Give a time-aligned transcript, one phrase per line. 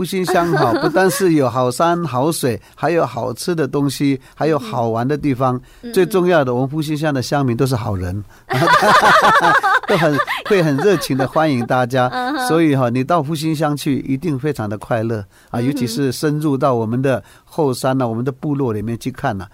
[0.00, 5.60] 复兴乡哈， 不但是有好山好水，还有好吃的东西，还有好玩的地方。
[5.92, 8.24] 最重要的，我们复兴乡的乡民都是好人，
[9.86, 12.10] 都很会很热情的欢迎大家。
[12.48, 15.60] 所以哈，你到复兴乡去，一定非常的快乐啊！
[15.60, 19.46] 尤其是深入到我们的后山呢，我们的部落里面去看呢。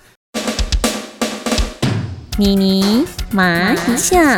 [2.38, 4.36] 妮妮麻一下，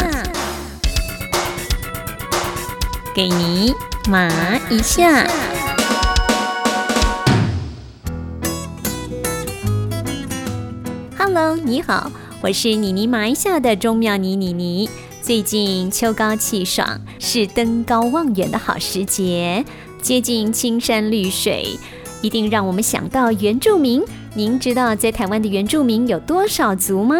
[3.15, 3.75] 给你
[4.09, 4.27] 麻
[4.71, 5.27] 一下。
[11.41, 12.11] Hello，你好，
[12.43, 14.91] 我是妮妮麻一下的钟妙妮妮妮。
[15.23, 19.65] 最近秋高气爽，是登高望远的好时节，
[20.03, 21.79] 接近青山绿水，
[22.23, 24.03] 一定让我们想到原住民。
[24.35, 27.15] 您知道在台湾的原住民有多少族吗？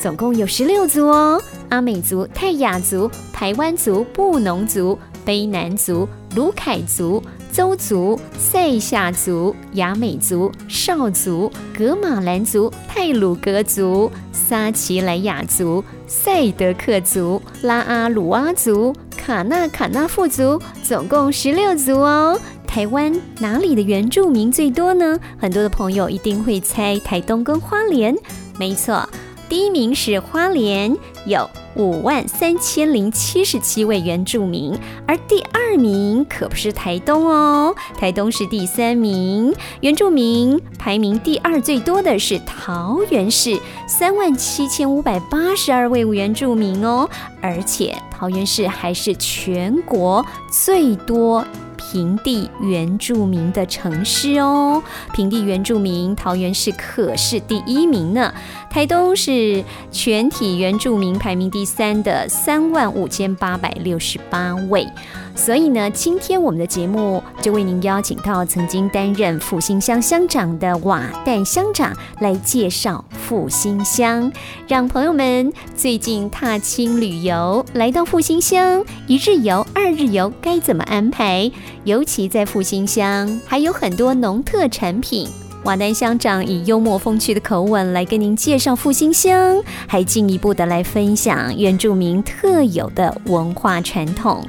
[0.00, 7.20] 总共有十六族哦：阿美族、泰雅族、台湾族、布农族、卑南族、卢凯族、
[7.56, 22.38] 邹族、塞夏族、雅美族、少族、格马兰族、泰鲁格族、撒奇莱雅族、赛德克族、拉阿鲁阿族、卡纳卡纳富族，总共十六族哦。
[22.66, 25.18] 台湾哪里的原住民最多呢？
[25.38, 28.14] 很多的朋友一定会猜台东跟花莲，
[28.58, 29.08] 没错。
[29.48, 30.94] 第一名是花莲，
[31.24, 47.08] 有五万三千零七十七位原住民，而第二名可不是台东哦，台东是第三名，原住民排名第二最多的是桃园市，三万七千五百八十二位原住民哦，
[47.42, 51.44] 而且桃园市还是全国最多。
[51.92, 54.82] 平地原住民的城市哦，
[55.14, 58.34] 平地原住民，桃园市可是第一名呢。
[58.76, 64.86] 台东是全体原住民排名第三的三万五千八百六十八位。
[65.34, 74.30] 所以呢，今天我们的节目就为您邀请到曾经担任复兴乡乡长的瓦旦乡长来介绍复兴乡，
[74.68, 81.50] 让朋友们最近踏青旅游来到复兴乡，一日游、二日游该怎么安排？
[81.84, 85.26] 尤其在复兴乡还有很多农特产品，
[85.66, 94.46] 瓦南乡长以幽默风趣的口吻来跟您介绍复兴乡，还进一步的来分享原住民特有的文化传统。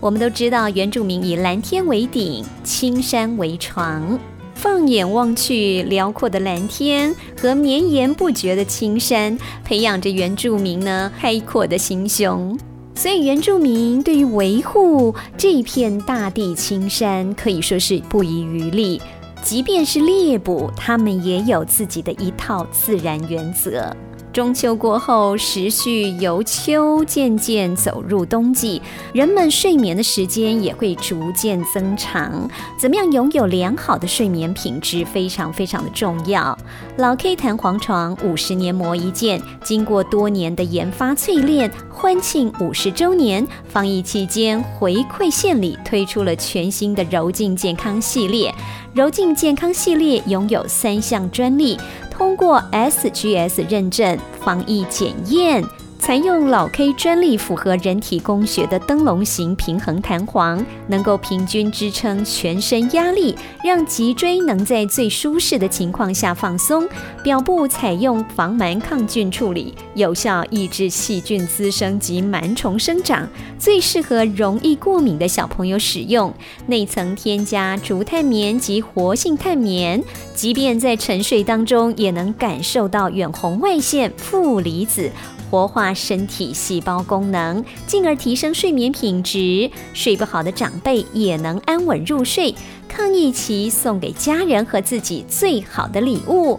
[0.00, 4.18] 我们都知道，原住民以蓝天为顶，青山为床。
[4.56, 12.58] 放眼望去，辽阔的蓝天和绵延不绝的青山，培养着原住民呢开阔的心胸。
[12.96, 19.00] 所以，原住民对于维护这片大地青山，可以说是不遗余力。
[19.42, 23.90] 即便是猎捕，他们也有自己的一套自然原则。
[24.38, 28.80] 中秋过后，时序由秋渐渐走入冬季，
[29.12, 32.48] 人们睡眠的时间也会逐渐增长。
[32.78, 36.56] 怎么样拥有良好的睡眠品质，非常非常的重要。
[36.98, 48.54] 老 K 弹簧床五十年磨一剑，经过多年的研发淬炼，欢庆五十周年，防疫期间回馈献礼，推出了全新的柔净健康系列。
[48.94, 51.76] 柔净健康系列拥有三项专利。
[52.18, 55.64] 通过 SGS 认证，防疫检验。
[55.98, 66.88] 采用老 K 专利符合人体工学的灯笼型平衡弹簧，能够平均支撑全身压力，让脊椎能在最舒适的情况下放松。
[67.22, 76.32] 表部采用防螨抗菌处理，有效抑制细菌滋生及螨虫生长，最适合容易过敏的小朋友使用。
[76.68, 80.02] 内层添加竹炭棉及活性炭棉，
[80.34, 85.10] 即便在沉睡当中，也能感受到远红外线、负离子。
[85.50, 89.70] 活化身体细胞功能，进而提升睡眠品质。
[89.92, 92.54] 睡不好的长辈也能安稳入睡。
[92.88, 96.58] 抗疫期送给家人和自己最好的礼物。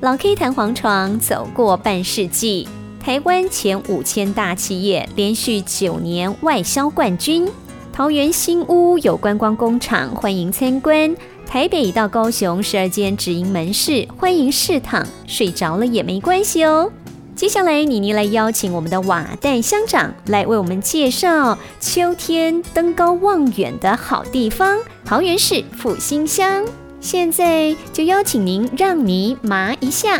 [0.00, 2.68] 老 K 弹簧床走过半世纪，
[3.00, 7.48] 台湾前五千大企业连续九年外销冠军。
[7.92, 11.16] 桃园新屋有观光工厂，欢迎参观。
[11.46, 15.06] 台北到高雄十二间直营门市，欢迎试躺。
[15.26, 16.90] 睡着了也没关系哦。
[17.36, 26.64] 接下来，妮妮来邀请我们的瓦旦乡长来为我们介绍秋天登高望远的好地方——桃园市复兴乡。
[26.98, 30.18] 现在就邀请您让你麻一下。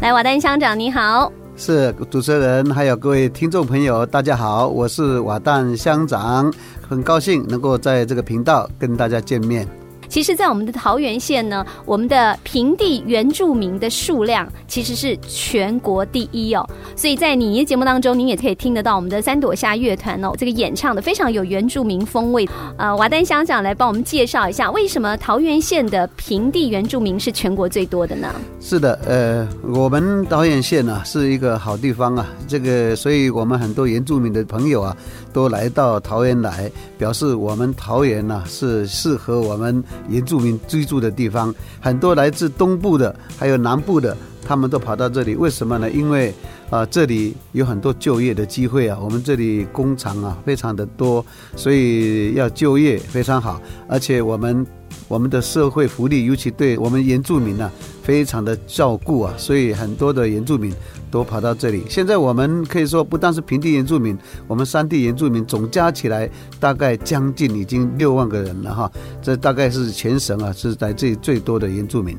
[0.00, 6.52] 来，瓦旦乡长你好，是主持人，还有各位听众朋友，大家好，我是瓦旦乡长，
[6.88, 9.68] 很高兴能够在这个频道跟大家见面。
[10.08, 16.68] 其实，在我们的桃园县呢，我们的平地原住民的数量其实是全国第一哦。
[16.96, 22.48] 所以在你的节目当中，您也可以听得到我们的三朵下乐团哦，这个演唱的非常有原住民风味。
[22.76, 28.34] 呃，瓦丹乡长来帮我们介绍一下，为什么桃园县的平地原住民是全国最多的呢？
[28.60, 34.96] 是的，呃，我们桃园县呢是一个好地方啊，这个，所以我们很多原住民的朋友啊，
[35.32, 41.54] 都来到桃园来，表示我们桃园呢是适合我们原住民居住的地方。
[41.80, 45.90] 很多来自东部的，还有南部的，他们都跑到这里，为什么呢？
[45.90, 46.34] 因为
[46.70, 51.24] 啊，这里有很多就业的机会啊，我们这里工厂啊非常的多，
[51.56, 54.66] 所以要就业非常好，而且我们。
[55.06, 57.70] 我们的社会福利，尤其对我们原住民呢，
[58.08, 60.72] 非常的照顾啊，所以很多的原住民
[61.10, 61.84] 都跑到这里。
[61.90, 64.16] 现在我们可以说，不但是平地原住民，
[64.46, 66.26] 我们山地原住民总加起来
[66.58, 68.90] 大概将近已经六万个人了哈。
[69.20, 72.16] 这大概是全省啊是在这最多的原住民。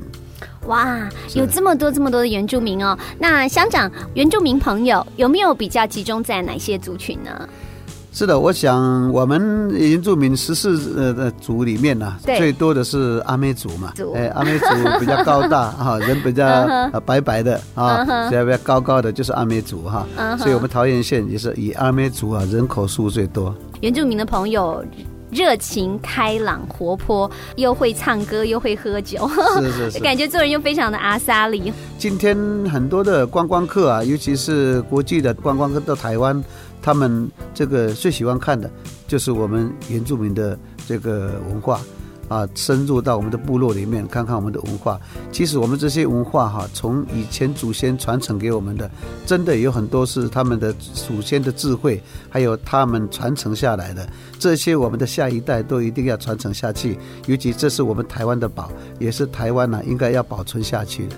[0.68, 2.95] 哇，有这么多这么多的原住民哦。
[3.18, 7.50] 那乡长，原住民朋友有没有比较集中在哪些族群呢？
[8.19, 14.66] 是的，我想我们原住民十四呃的族里面呢，最多的是阿美族嘛，哎，阿美族
[15.00, 16.68] 比较高大 哈，人比较
[17.06, 20.06] 白白的啊，比较高高的，就是阿美族哈，
[20.38, 23.56] 所以我们桃园县也是以阿美族啊人口数最多。
[23.80, 24.83] 原住民的朋友
[25.31, 29.30] 热情开朗活泼，又会唱歌又会喝酒，
[29.62, 31.71] 是是是， 感觉做人又非常的阿萨里。
[31.98, 32.36] 今天
[32.69, 36.44] 很多的观光客啊，尤其是国际的观光客到台湾。
[36.81, 38.69] 他们这个最喜欢看的，
[39.07, 41.79] 就是我们原住民的这个文化，
[42.27, 44.99] 啊，深入到我们的部落里面看看我们的文化。
[45.31, 48.89] 其实我们这些文化哈，从以前祖先传承给我们的，
[49.25, 54.07] 真的有很多是他们的祖先的智慧，还有他们传承下来的。
[54.39, 56.97] 这些我们的下一代都一定要传承下去，
[57.27, 61.15] 尤其这是我们台湾的宝，也是台湾呢应该要保存下去的。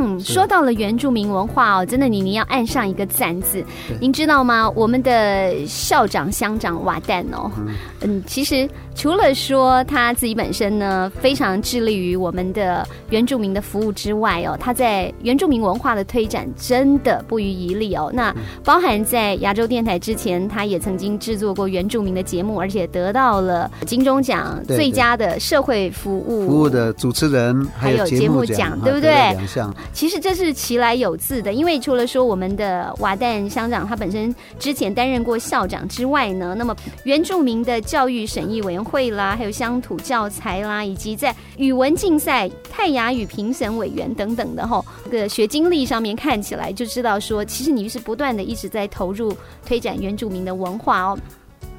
[0.00, 3.64] 嗯，说到了原住民文化哦，真的，你你要按上一个赞字。
[4.00, 4.70] 您知道吗？
[4.70, 7.50] 我们的校长乡长瓦旦哦，
[8.02, 8.68] 嗯，其实
[8.98, 18.10] 除了说他自己本身呢非常致力于我们的原住民的服务之外哦，他在原住民文化的推展真的不遗余力哦。
[18.12, 18.34] 那
[18.64, 29.10] 包含在亚洲电台之前，他也曾经制作过原住民的节目，而且得到了金钟奖最佳的社会服务服务的主持人，还有节目奖，对不对？
[29.12, 29.72] 两项。
[29.92, 36.74] 其实这是其来有自的，因为除了说我们的瓦旦乡长他本身之前担任过校长之外呢，那么
[37.04, 49.36] 原住民的教育审议委员会啦，还有乡土教材啦，以及在语文竞赛、泰雅语评审委员等等的哈，个学经历上面看起来就知道说，其实你是不断的一直在投入
[49.66, 51.18] 推展原住民的文化哦。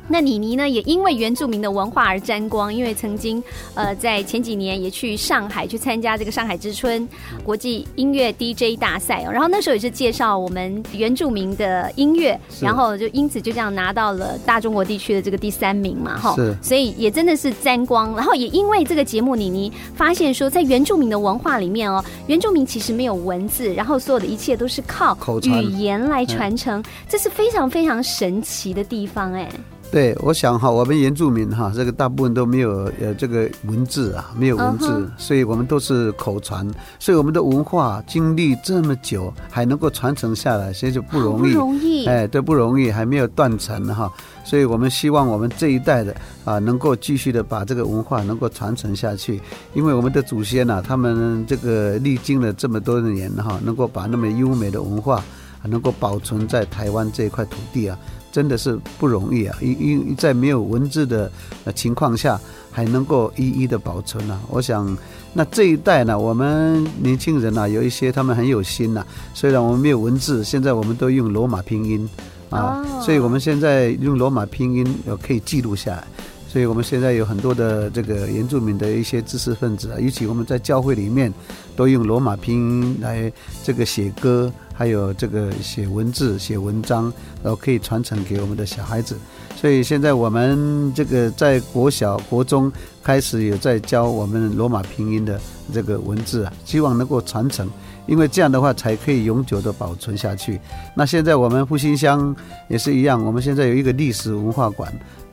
[0.09, 3.41] 那妮妮呢，也因为原住民的文化而沾光，因为曾经，
[3.75, 7.07] 呃，在前几年也去上海去参加这个上海之春
[7.43, 29.47] 国际音乐 DJ 大赛哦，然后那时候也是介绍我们原住民的音乐，然后就因此就这样拿到了大中国地区的这个第三名嘛，哈，所以也真的是沾光，然后也因为这个节目，妮妮发现说，在原住民的文化里面哦，原住民其实没有文字，然后所有的一切都是靠语言来传承，这是非常非常神奇的地方，哎。
[29.91, 36.69] 对，我想哈，我们原住民哈，这个大部分都没有呃这个文字啊，没有文字，所以我们都是口传，
[36.99, 44.11] 所以我们的文化经历这么久还能够传承下来，所以就不容易，不容易，哎，都不容易，还没有断层哈，
[44.45, 46.15] 所以我们希望我们这一代的
[46.45, 49.41] 啊，能够继续的把这个文化能够传承下去，
[49.73, 55.23] 因为我们的祖先呐，他们这个历经了这么多年哈，能够把那么优美的文化
[55.63, 57.97] 能够保存在台湾这一块土地啊。
[58.31, 59.57] 真的是不容易啊！
[59.61, 61.31] 因因在没有文字的
[61.73, 62.39] 情况下，
[62.71, 64.39] 还能够一一的保存呢。
[64.49, 64.95] 我想，
[65.33, 69.03] 那这一代呢，我们年轻人呢，有一些他们很有心呐。
[69.33, 72.07] 虽然我们没有文字，现在我们都用罗马拼音
[72.49, 76.03] 啊，所以我们现在用罗马拼音可以记录下来。
[76.47, 81.31] 所以我们现在有很多的这个原住民的一些知识分子啊，尤其我们在教会里面
[81.75, 83.31] 都用罗马拼音来
[83.63, 84.51] 这个写歌。
[84.79, 87.11] 还有这个写文字、写文章，
[87.43, 89.17] 然后可以传承给我们的小孩子。
[89.57, 92.71] 所以现在我们这个在国小、国中
[93.03, 95.37] 开始有在教我们罗马拼音的
[95.73, 97.69] 这个文字啊，希望能够传承，
[98.07, 100.61] 因为这样的话才可以永久的保存下去。
[100.95, 102.33] 那现在我们复兴乡
[102.69, 104.89] 也是一样，我们现在有一个历史文化馆。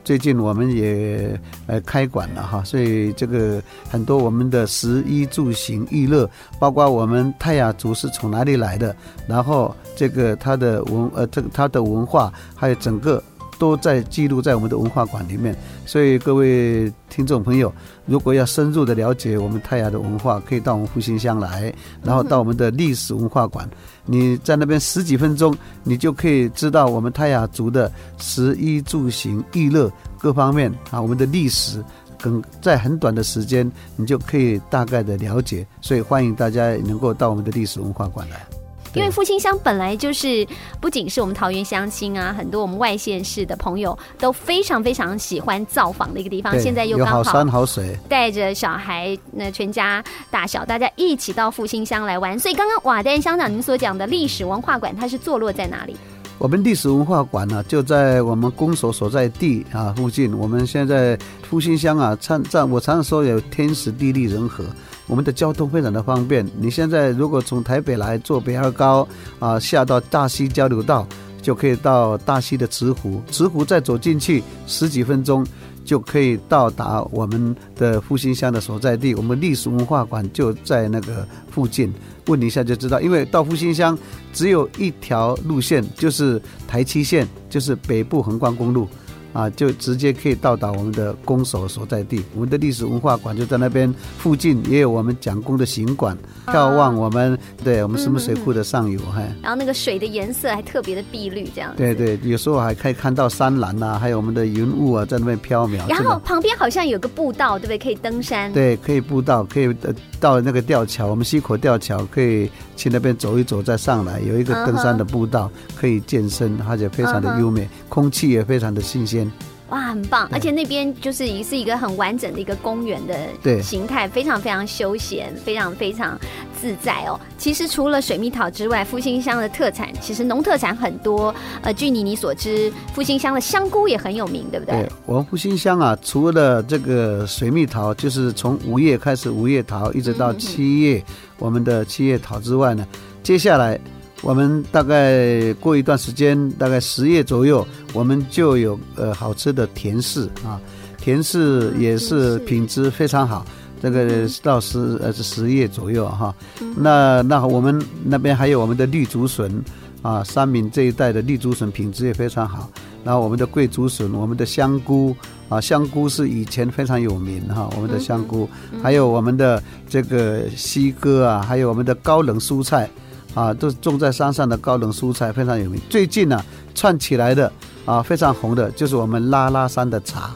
[0.07, 8.95] 最近我们也呃开馆了哈，所以这个很多我们的食衣住行娱乐，包括我们泰雅族是从哪里来的，
[9.27, 13.21] 然后这个它的文呃这个它的文化，还有整个
[13.57, 15.55] 都在记录在我们的文化馆里面。
[15.85, 17.73] 所以各位听众朋友，
[18.05, 21.73] 如果要深入的了解我们泰雅的文化，可以到我们复兴乡来，
[22.03, 23.69] 然后到我们的历史文化馆。
[24.05, 31.83] 你在那边十几分钟，你就可以知道我们泰雅族的食衣住行娱乐各方面啊，我们的历史。
[32.19, 38.56] 跟在很短的时间，你就可以大概的了解，所以欢迎大家能够到我们的历史文化馆来。
[38.93, 40.47] 因为复兴乡本来就是
[40.81, 46.59] 不仅是我们桃园乡亲啊，很多我们外县市的朋友都非常非常喜欢造访的一个地方。
[46.59, 52.37] 现在又刚好山好水，带着小孩，那全家大小大家一起到复兴乡来玩。
[52.39, 55.95] 所以刚刚瓦丹乡长您所讲的历史文化馆，它是坐落在哪里？
[56.39, 60.31] 我们历史文化馆呢，就在我们公所所在地啊附近。
[60.37, 64.63] 我们现在复兴乡啊，常在我常常说有天时地利人和，
[65.07, 66.45] 我们的交通非常的方便。
[66.59, 69.07] 你现在如果从台北来坐北二高
[69.39, 71.07] 啊，下到大溪交流道，
[71.41, 75.45] 就可以到大溪的慈湖，慈湖再走进去十几分钟。
[75.87, 81.93] 就可以到达我们的复兴乡的所在地，我们历史文化馆就在那个附近。
[82.25, 83.97] 问一下就知道，因为到复兴乡
[84.33, 88.85] 只有一条路线，就是台七线，就是北部横贯公路。
[89.33, 96.17] 啊，就直接可以到达我们的公所所在地，我们的历史文化馆就在那边附近，也有我们蒋公的行馆，
[96.47, 99.21] 眺望我们对我们什么水库的上游，哈。
[99.41, 101.73] 然后那个水的颜色还特别的碧绿，这样。
[101.77, 105.87] 对对，有时候还可以看到山岚呐，还有我们的云雾啊，在那边飘渺。
[105.87, 107.77] 然后旁边好像有个步道，对不对？
[107.77, 108.51] 可以登山。
[108.53, 109.73] 对，可以步道，可以
[110.19, 119.26] 到那个吊桥，我们溪口吊桥可以去那边走一走，再上来，有一个登山的步道，可以健身，而且非常的优美，空气也非常的新鲜。
[119.69, 120.29] 哇，很棒！
[120.31, 126.17] 而且那边就是也是一个很完整的一个公园的形态，非常非常休闲，非常非常
[126.57, 127.19] 自在哦。
[127.37, 131.35] 其实除了水蜜桃之外，复兴乡的特产其实农特产很多。
[131.61, 134.83] 呃，据你你所知，复兴乡的香菇也很有名，对不对？
[134.83, 141.03] 对，我们复兴乡啊，除了这个水蜜桃，就是从五月开始五月桃，一直到七月，
[141.39, 142.87] 我们的七月桃之外呢，
[143.21, 143.77] 接下来。
[144.21, 150.59] 我们大概过一段时间，大概十月左右，我们就有呃好吃的甜柿啊，
[150.97, 153.45] 甜柿也是品质非常好。
[153.79, 156.33] 这个到十呃是十月左右哈，
[156.75, 159.63] 那那我们那边还有我们的绿竹笋
[160.01, 162.67] 啊，三明这一带的绿竹笋品质也非常好。
[163.03, 165.15] 然后我们的桂竹笋，我们的香菇
[165.47, 168.49] 啊，香菇是以前非常有名哈，我们的香菇，
[168.81, 172.89] 还有我们的这个西哥啊，还有我们的高冷蔬菜。
[173.33, 175.79] 啊，都是种在山上的高冷蔬菜，非常有名。
[175.89, 176.43] 最近呢，
[176.73, 177.51] 串起来的
[177.85, 180.31] 啊，非常红的，就是我们拉拉山的茶。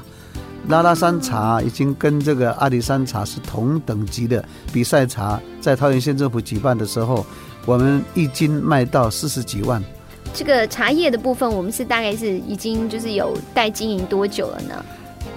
[0.67, 7.25] 拉拉山茶已经跟这个阿里山茶是同等级的比赛茶，在桃园县政府举办的时候，
[7.65, 9.83] 我们一斤卖到四十几万。
[10.33, 14.86] 这个茶叶的部分，我们是大概是已经就是有待经营多久了呢？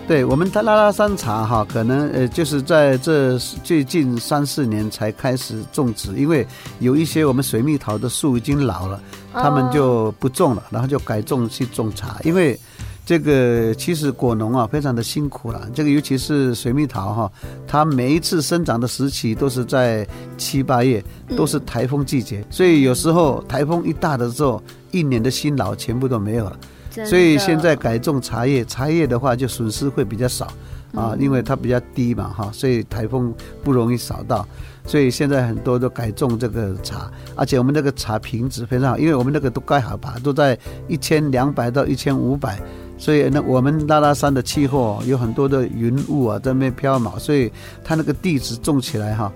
[0.07, 6.47] 对我们拉拉山茶哈，可能呃就是在这最近三四年才开始种植，因为
[6.79, 9.01] 有一些我们水蜜桃的树已经老了，
[9.33, 12.19] 他们就不种了，然后就改种去种茶。
[12.23, 12.59] 因为
[13.07, 17.33] 这个其实果农啊非常的辛苦了，这个尤其是水蜜桃哈，
[17.67, 20.07] 它每一次生长的时期都是在
[20.37, 21.03] 七八月，
[21.35, 26.59] 都是台风季节，所以有时候台风一大的时候，一年的辛劳全部都没有了。
[27.05, 30.47] 所以现在改种茶叶，茶叶的话就损失会比较少
[30.95, 34.47] 啊，因为它比较低嘛哈，所以台风不容易扫到。
[34.87, 42.61] 所以现在很多都改种这个茶，而且我们那个茶品质非常好，因为我们那个都盖好吧，都在一千两百到一千五百，
[42.99, 47.51] 所以那我们拉拉山的气候有很多的云雾啊在那边飘嘛，所以
[47.83, 49.33] 它那个地质种起来哈，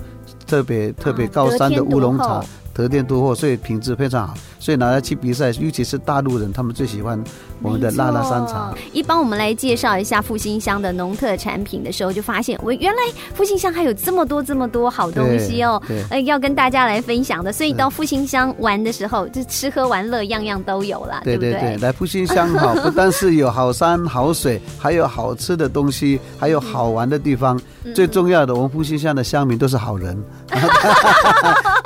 [0.47, 2.45] 特别特别高山的乌龙茶。
[2.79, 7.23] 得天独厚，所以品质非常好，所以拿来去比赛，尤其是大陆人，他们最喜欢
[7.61, 8.73] 我们的辣辣山茶。
[8.93, 12.99] 一帮我们来介绍一下复兴乡的农特产品的时候，就发现我原来
[13.35, 17.53] 复兴乡还有这么多这么多好东西哦，呃，要跟大家来分享的。
[17.53, 21.77] 所以到复兴乡玩的时候，就吃喝玩乐样样都有了，对对对？
[21.79, 27.61] 来复兴乡哈，不但是有好山好水，还有好吃的东西，还有好玩的地方。
[27.95, 30.23] 最重要的，我们复兴乡的乡民都是好人，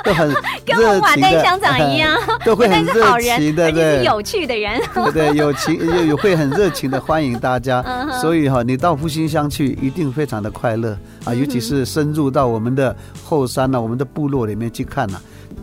[0.03, 0.33] 都很。
[0.65, 4.81] 跟我们瓦代乡长一样， 都会很热情的，对，有趣的人，
[5.11, 7.83] 对对，有情有有会很热情的欢迎大家。
[8.21, 11.33] 所以哈，你到复兴乡去，一定非常的快乐啊！
[11.33, 12.95] 尤其是深入到我们的
[13.25, 15.19] 后山呢，我们的部落里面去看呢。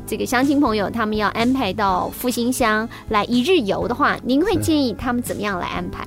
[0.06, 6.06] 这个乡亲朋友他们要安排到复兴乡来一日游的话，您会建议他们怎么样来安排？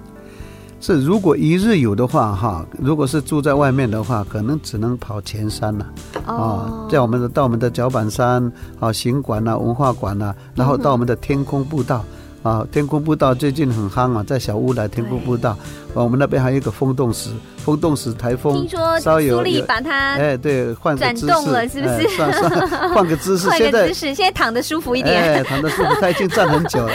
[0.85, 5.87] 是，如果一日游的话，哈，如果是住在外面的话，可能只能跑前山了。
[6.25, 12.03] 啊，在我们的到我们的脚板山啊，行馆呐，文化馆呐，然后到我们的天空步道，
[12.43, 15.51] 啊，天空步道最近很夯啊，在小乌来天空步道，
[15.95, 17.29] 啊，我们那边还有一个风洞石，
[17.63, 25.15] 风洞石台风听说稍有苏丽有把它哎，对，换个转姿势，动了是不是哎算算， 换个姿势，换现在个姿势，现在躺的舒服一点。
[25.21, 26.93] 哎，躺的舒服，他已经站很久了，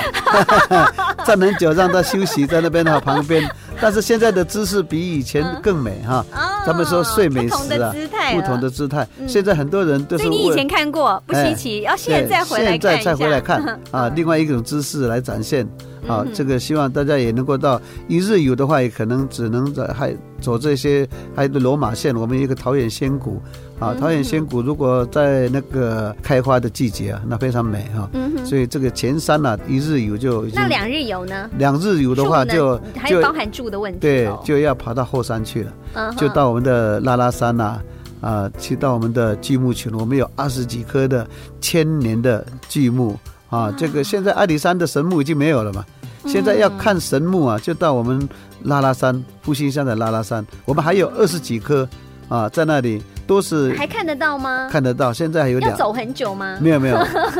[1.26, 3.48] 站很久，让他休息在那边的旁边。
[3.80, 6.24] 但是现在的姿势比以前更美哈。
[6.34, 12.96] 哦他们说睡美不同的时啊不同的姿态，嗯现在很多人都是所以你以前看过不稀奇，要现在回来看。
[12.96, 15.66] 现在再回来看 啊，另外一种姿势来展现
[16.08, 23.40] 啊这个希望大家也能够到一日游的话，也可能只能在还走这些，还有罗马线，我们一个桃源仙谷
[23.78, 31.48] 啊，嗯桃源仙谷如果在那个开花的季节啊，那非常美哈，嗯哼，所以这个前山呢，一日游就那两日游呢？
[31.58, 35.72] 两日游的话就还有包含住的问题对哦，就要爬到后山去了。
[35.94, 37.80] 嗯就到我们的拉拉山呐、
[38.20, 41.26] 啊，去到我们的巨木群，我们有二十几棵的
[41.60, 43.16] 千年的巨木
[43.48, 43.72] 啊。
[43.76, 45.84] 这个现在阿里山的神木已经没有了嘛，
[46.28, 48.28] 现在要看神木啊，就到我们
[48.64, 51.88] 拉拉山复兴乡的拉拉山，我们还有二十几棵
[52.28, 54.68] 啊，在那里都是还看得到吗？
[54.70, 55.12] 看得到。
[55.12, 55.70] 现在还有两。
[55.70, 56.58] 要走很久吗？
[56.60, 56.98] 没有没有，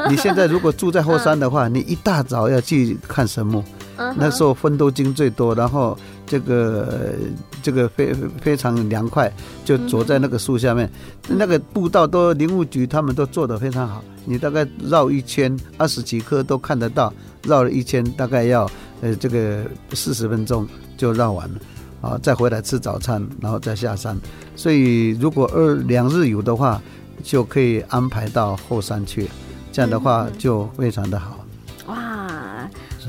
[0.09, 3.63] 你现在如果住在后山 的话，你一大早要去看神木，
[3.99, 7.29] 嗯那时候分多精最多，然后这个呃
[7.63, 9.31] 这个非非常凉快，
[9.65, 10.91] 就坐在那个树下面，
[11.29, 17.13] 那个步道都林务局他们都做得非常好，你大概绕一圈二十几棵都看得到，
[17.43, 21.59] 绕了一圈大概要呃这个四十分钟就绕完了。
[22.01, 24.17] 啊，再回来吃早餐，然后再下山。
[24.55, 26.81] 所以如果二两日游的话，
[27.25, 29.29] 就可以安排到后山去，
[29.73, 31.38] 这样的话就非常的好。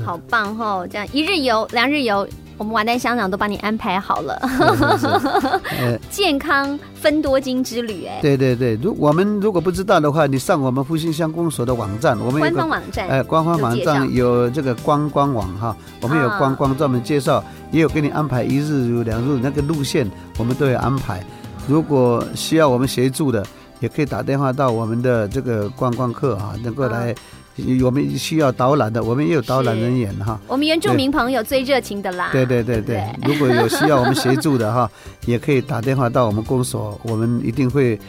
[0.00, 0.86] 哇，好棒哦！
[0.90, 2.26] 这样一日游、两日游，
[2.56, 4.40] 我们瓦丹乡长都帮你安排好了，
[6.10, 16.38] 健康分多金之旅，哎，对对对，如我们如果不知道的话，你上我们复兴乡公所的网站，我们有官方网站，呃官方网站有这个观光网哈，我们有啊。
[16.38, 21.22] 观光专门介绍，也有给你安排一日游、两日游那个路线，我们都有安排。
[21.66, 23.46] 如果需要我们协助的，
[23.80, 27.14] 也可以打电话到我们的这个观光客啊，能够来。
[27.84, 30.40] 我们需要导览的，我们也有导览人员哈。
[30.46, 34.90] 我们原住民朋友最热情的啦，对对对对，如果有需要我们协助的哈，
[35.26, 38.00] 也可以打电话到我们公所，我们一定会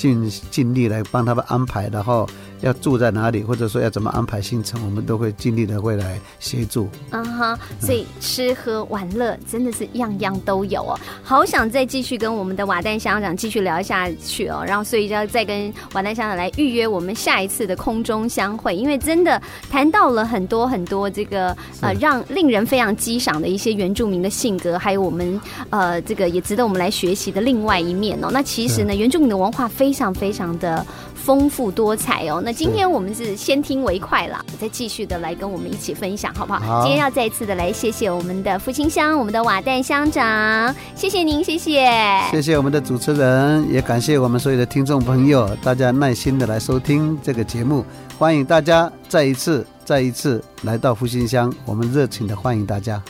[0.00, 2.26] 尽尽力来帮他们安排，然后
[2.62, 6.88] 要住在哪里，或者说要怎么安排行程，我们都会尽力的会来协助。
[7.10, 10.98] 嗯哼，所以吃喝玩乐真的是样样都有哦。
[11.22, 28.30] 好想再继续跟我们的瓦旦乡长继续聊下去哦，然后所以就要再跟瓦旦乡长来预约我们下一次的空中相会，因为真的谈到了很多很多这个呃让令人非常激赏的一些原住民的性格，还有我们呃这个也值得我们来学习的另外一面哦。
[28.32, 32.40] 那其实呢，原住民的文化非常非常的丰富多彩哦。
[32.44, 36.60] 那今天我们是先听为快啦，再继续的来跟我们一起分享，好不好？
[36.60, 41.90] 好今天要再一次的来谢谢我们的复兴乡，我们的瓦旦乡长，谢谢您，谢谢。
[42.30, 47.84] 谢谢我们的主持人，也感谢我们所有的听众朋友，大家耐心的来收听这个节目，
[48.18, 53.02] 欢迎大家再一次、再一次来到复兴乡，我们热情的欢迎大家。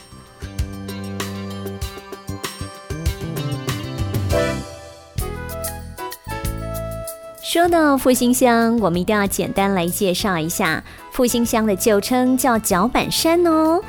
[7.52, 13.82] 说到复兴乡，我们一定要简单来介绍一下复兴乡的旧称叫脚板山哦。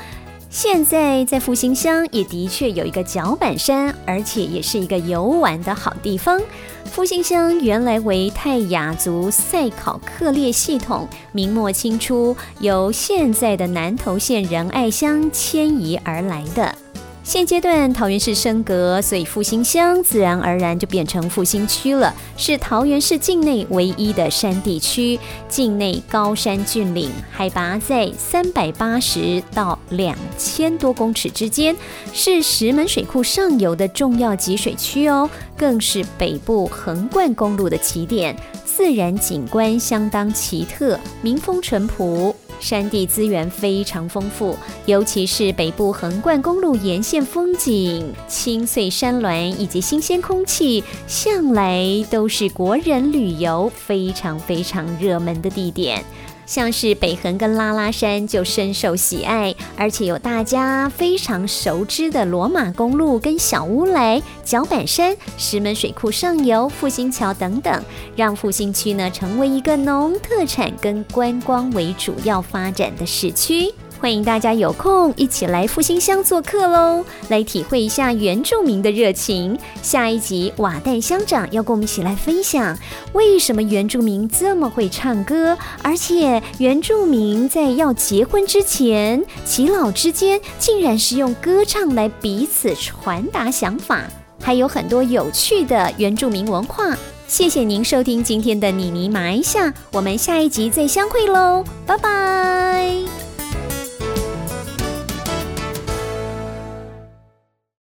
[0.50, 6.42] 现在在复兴乡也的确有一个脚板山，而且也是一个游玩的好地方。
[6.86, 16.74] 复兴乡原来为泰雅族赛考克列系统，明末清初由现在的南投县仁爱乡迁移而来的。
[17.24, 31.74] 现阶段桃园市升格，所以复兴乡自然而然就变成复兴区了，是桃园市境内唯一的山地区，境内高山峻岭，海拔在三百八十到两千多公尺之间，
[32.12, 42.34] 是石门水库上游的重要集水区哦，更是北部横贯公路的起点，自然景观相当奇特，民风淳朴。
[42.62, 56.04] 山地资源非常丰富，尤其是北部横贯公路沿线风景、青翠山峦以及新鲜空气，向来都是国人旅游非常非常热门的地点。
[56.52, 67.82] 像是北横跟拉拉山就深受喜爱，而且有大家非常熟知的罗马公路跟小乌雷、脚板山、石门水库上游、复兴桥等等，
[68.14, 73.72] 让复兴区呢成为一个农特产跟观光为主要发展的市区。
[74.02, 79.56] 欢迎大家有空一起来复兴乡做客喽，来体会一下原住民的热情。
[79.80, 82.76] 下一集瓦代乡长要跟我们一起来分享，
[83.12, 94.02] 为什么原住民这么会唱歌，而且原住民在要结婚之前，耆老之间竟然是用歌唱来彼此传达想法，
[94.40, 96.98] 还有很多有趣的原住民文化。
[97.28, 103.21] 谢谢您收听今天的妮妮马一下，我们下一集再相会喽，拜拜。